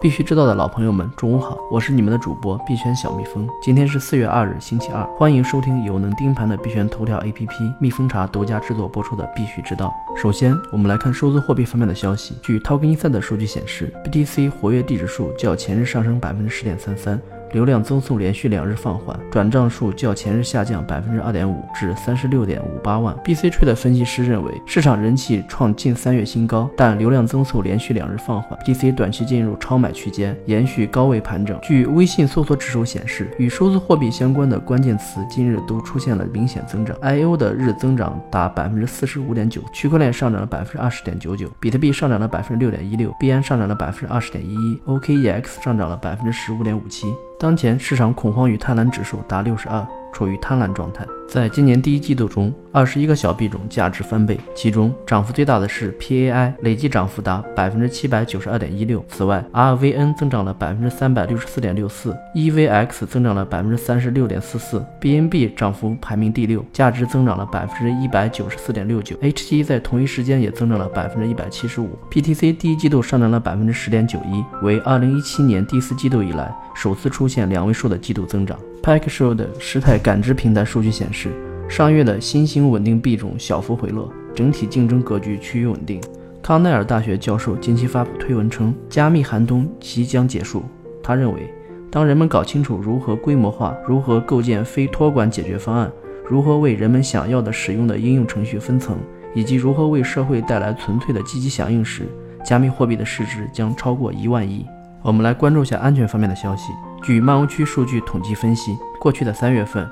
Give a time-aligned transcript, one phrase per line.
[0.00, 3.46] 必须知道的老朋友们，中午好，我是你们的主播币圈小蜜蜂。
[3.60, 9.92] 今天是四月二日，星期二，欢迎收听有能盯盘的币圈头条 APP 蜜蜂茶独家制作播出的必须知道。
[10.16, 12.34] 首先，我们来看数字货币方面的消息。
[12.42, 17.20] 据 Token Insight 的数据显示，BTC 活跃地址数较前日上升百分之十点三三。
[17.52, 23.14] 流量增速连续两日放缓，转账数较前日下降百分之二点五至三十六点五八万。
[23.24, 31.58] BC 吹的分析师认为，市场人气创近三月新高，但流量增速连续两日放缓，BC 短期进入超买区间，延续高位盘整。
[31.62, 47.06] 据微信搜索指数显示，与数字货币相关的关键词今日都出现了明显增长，IO 的日增长达百分之四十五点九，区块链上涨了百分之二十点九九，比特币上涨了百分之六点一六，币安上涨了百分之二十点一一，OKEX 上涨了百分之十五点五七。
[47.40, 49.99] 当前市场恐慌与贪婪指数达六十二。
[50.12, 51.06] 处于贪婪状态。
[51.28, 59.04] 在今年第一季度中，二十一个小币种价值翻倍，其中涨幅最大的是 PAI，累计涨幅达百分之七百九十二点一六。
[59.08, 69.14] 此外，RVN 增长了百分之三百六十四点六四，EVX 增长了百分之三十六点四四，BNB 涨幅排名第六，价值增长了百分之一百九十四点六九。
[69.18, 71.96] HT 在同一时间也增长了百分之一百七十五。
[72.10, 78.58] PTC 第一季度上涨了百分之十点九一，为二零一七年第四季度以来首次出现两位数的季度增长。
[78.82, 81.30] Paxos 的时态感知平台数据显示，
[81.68, 86.00] 上月的新兴稳定币种小幅回落，整体竞争格局趋于稳定。
[86.42, 90.62] 康奈尔大学教授近期发布推文称，加密寒冬即将结束。
[91.02, 91.52] 他认为，
[91.90, 95.92] 当人们搞清楚如何规模化、如何构建非托管解决方案、
[96.26, 98.96] 如何为人们想要的使用的应用程序分层，
[99.34, 102.08] 以及如何为社会带来纯粹的积极响应时，
[102.46, 104.64] 加密货币的市值将超过一万亿。
[105.02, 106.72] 我们来关注一下安全方面的消息。
[107.02, 109.88] 据漫游区数据统计分析，过去的三月份，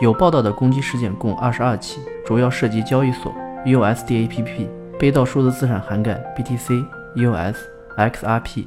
[0.00, 6.84] 有报道的攻击事件共二十二起，主要涉及交易所、USDAPP，被盗数字资产涵盖 BTC、
[7.16, 7.56] US、
[7.96, 8.66] XRP、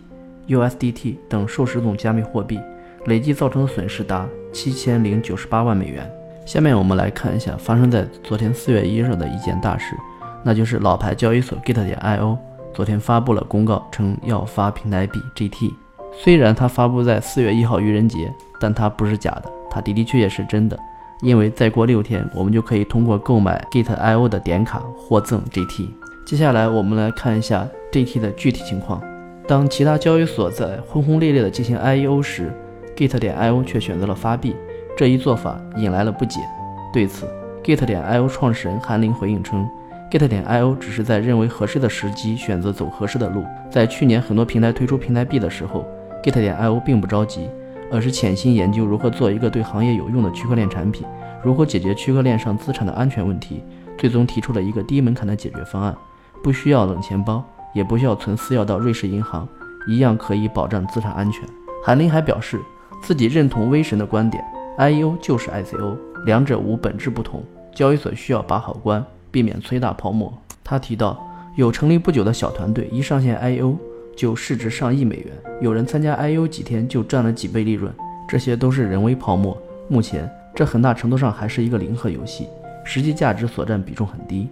[0.49, 2.59] USDT 等数十种加密货币，
[3.05, 6.11] 累计造成的损失达七千零九十八万美元。
[6.45, 9.95] 下面我们来看一下发生在昨天四月一日的一件大事，
[10.43, 12.37] 那就是老牌交易所 Git 点 io
[12.73, 15.73] 昨天发布了公告，称要发平台币 GT。
[16.23, 20.77] 虽然它发布在四月一号愚人节，但它不是假的，它的的确确是真的。
[21.21, 25.89] 因为再过六天，我们就可以通过购买 Git.io 的点卡获赠 GT。
[26.25, 29.01] 接下来我们来看一下 GT 的具体情况。
[29.47, 32.51] 当其他交易所在轰轰烈烈地进行 IEO 时
[32.95, 34.55] ，Git 点 io 却选择了发币，
[34.97, 36.39] 这一做法引来了不解。
[36.91, 37.27] 对此
[37.63, 39.67] ，Git 点 io 创始人韩林回应称。
[40.11, 43.45] Git 点 io 只是在认为合适的时机选择走合适的路。
[43.69, 45.85] 在去年很多平台推出平台币的时候
[46.25, 47.47] ，Git 点 io 并不着急，
[47.91, 51.05] 而是潜心研究如何做一个对行业有用的区块链产品，
[51.43, 53.61] 如何解决区块链上资产的安全问题，
[53.95, 55.95] 最终提出了一个低门槛的解决方案，
[56.41, 59.47] 不需要冷钱包，也不需要存私钥到瑞士银行，
[59.87, 61.43] 一样可以保障资产安全。
[61.85, 62.59] 韩林还表示
[63.03, 64.43] 自己认同威神的观点
[64.79, 69.05] ，IEO 就是 ICO，两者无本质不同，交易所需要把好关。
[69.29, 70.33] 避免催大泡沫。
[70.63, 71.21] 他提到，
[71.57, 73.75] 有成立不久的小团队一上线 IO
[74.15, 75.27] 就市值上亿美元，
[75.61, 77.93] 有人参加 IO 几天就赚了几倍利润，
[78.27, 79.57] 这些都是人为泡沫。
[79.87, 82.47] 目前这很大程度上还是一个零和游戏，
[82.83, 84.47] 实际价值所占比重很低。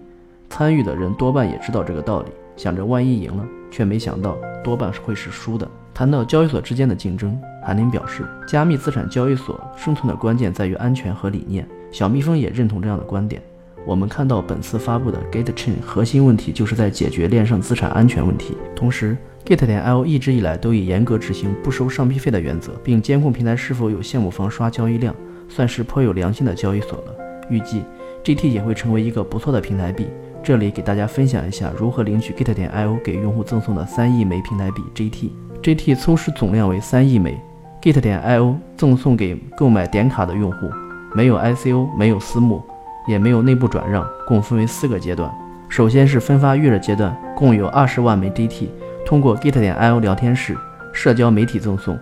[0.50, 5.68] 参与的人多半也知道这个道理，想着万一赢了，却没想到多半是会是输的。
[5.94, 11.68] 谈到交易所之间的竞争，韩林表示，加密资产交易所生存的关键在于安全和理念。
[11.92, 13.42] 小蜜蜂也认同这样的观点。
[13.86, 18.58] 我们看到本次发布的 Gate Chain 核心问题就是在解决链上资产安全问题。
[18.76, 25.16] 同时，Git 点 io 一直以来都以严格执行不收上币费的原则，并监控平台是否有项目方刷交易量，
[25.50, 27.16] 算是颇有良心的交易所了。
[27.50, 27.84] 预计
[28.24, 30.08] GT 也会成为一个不错的平台币。
[30.42, 35.32] 这里给大家分享一下如何领取 Git 点 io 给用户赠送的三亿枚平台币 GT。
[35.62, 37.40] GT 初始总量为三亿枚
[37.82, 40.70] ，Git 点 io 赠送给购买点卡的用户，
[41.14, 42.62] 没有 ICO，没有私募。
[43.06, 45.30] 也没有内部转让，共分为四个阶段。
[45.68, 48.70] 首先是分发预热阶段，共有二十万枚 GT，
[49.06, 50.58] 通过 Git 点 io 聊天室、
[50.92, 52.00] 社交媒体赠送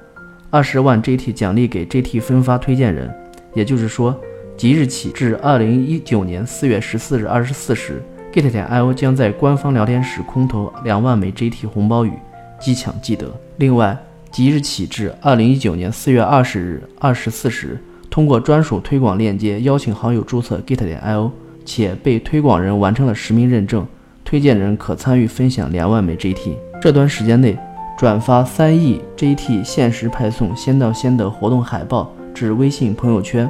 [0.49, 3.13] 二十万 GT 奖励给 GT 分发推荐人。
[3.53, 4.17] 也就是说，
[4.55, 12.13] 即日起至二零一九年四月十四日二十四时，Git 点 io 将在官方聊天室空投两万枚 GT 红包雨，
[12.59, 13.27] 即抢即得。
[13.57, 13.97] 另外，
[14.31, 17.77] 即日起至二零一九年四月二十日二十四时。
[18.09, 21.31] 通过专属推广链接邀请好友注册 Git 点 io，
[21.63, 23.87] 且被推广人完成了实名认证，
[24.25, 26.57] 推荐人可参与分享两万枚 GT。
[26.81, 27.55] 这段时间内，
[27.95, 33.47] 转发三亿 GT 限时派送先到先得活动海报至微信朋友圈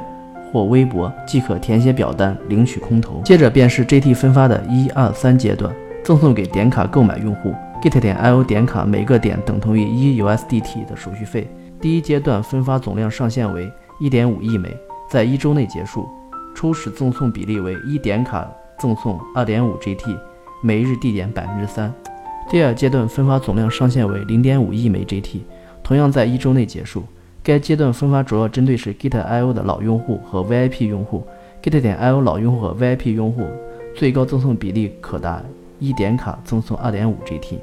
[0.52, 3.22] 或微博，即可填写表单领取空投。
[3.24, 5.74] 接着便是 GT 分发的一二三阶段，
[6.04, 11.50] 赠送给点卡购买用户，get 点 io 点卡每个点等同于一 USDT 的手续费。
[11.80, 14.68] 第一阶段分发总量上限为一点五亿枚，
[15.08, 16.06] 在一周内结束。
[16.54, 18.46] 初始赠送比例为一点卡
[18.78, 20.18] 赠送二点五 GT，
[20.62, 21.90] 每日递减百分之三。
[22.52, 25.40] 第二阶段分发总量上限为零点五亿枚 GT，
[25.82, 27.02] 同样在一周内结束。
[27.42, 31.26] 该阶段分发主要针对是 Git IO 的老用户和 VIP 用户。
[31.62, 33.46] Git 点 IO 老用户和 VIP 用户
[33.96, 35.42] 最高赠送比例可达
[35.78, 37.58] 一点卡赠送二点五 GT。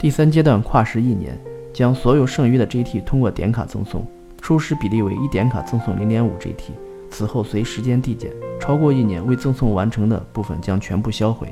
[0.00, 1.38] 第三阶段跨时一年，
[1.72, 4.04] 将所有剩余的 GT 通过点卡赠送，
[4.40, 6.72] 初始比例为一点卡赠送零点五 GT，
[7.12, 11.46] 此后随时间递减，超过一年未赠送完成的部分将全部销毁。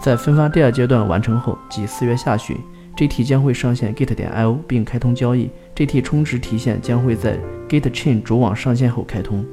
[0.00, 2.56] 在分发第二阶段完成后，即四月下旬
[2.96, 5.50] ，GT 将会上线 Git 点 IO 并开通交易。
[5.74, 7.36] GT 充值提现将会在
[7.68, 9.44] GitChain 主网上线后开通，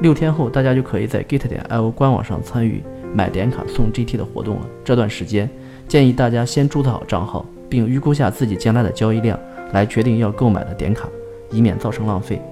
[0.00, 2.82] 六天后大家就可以在 Git 点 io 官网上参与
[3.14, 4.66] 买点卡送 GT 的活动了。
[4.84, 5.48] 这段时间
[5.86, 9.38] 建议大家先注册好账号，并预估下自己将来的交易量，
[9.72, 11.08] 来决定要购买的点卡，
[11.50, 12.42] 以免造成浪费。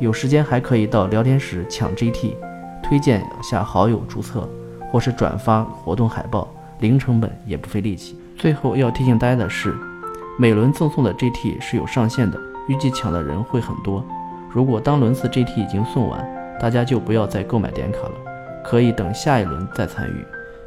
[0.00, 2.34] 有时间还可以到聊天室抢 GT，
[2.82, 4.48] 推荐下好友注册，
[4.90, 6.48] 或是转发活动海报，
[6.80, 8.18] 零成本也不费力气。
[8.36, 9.74] 最后要提醒大家的是，
[10.38, 12.38] 每轮赠送的 GT 是有上限的。
[12.68, 14.04] 预计抢的人会很多，
[14.50, 16.22] 如果当轮次 GT 已经送完，
[16.60, 18.12] 大家就不要再购买点卡了，
[18.62, 20.24] 可以等下一轮再参与。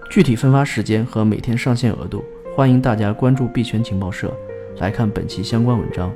[0.10, 2.24] 具体分发时间和每天上线额度，
[2.56, 4.36] 欢迎大家关注币圈情报社
[4.80, 6.12] 来看本期相关文章。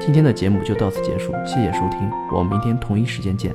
[0.00, 3.54] 今天的节目就到此结束，谢谢收听，我们明天同一时间见。